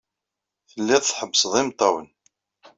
[0.69, 2.07] Telliḍ tḥebbseḍ imeṭṭawen.